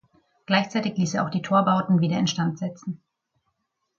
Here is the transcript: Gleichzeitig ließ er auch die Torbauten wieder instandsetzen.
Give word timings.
Gleichzeitig 0.47 0.97
ließ 0.97 1.13
er 1.13 1.23
auch 1.27 1.29
die 1.29 1.43
Torbauten 1.43 1.99
wieder 2.01 2.17
instandsetzen. 2.17 2.99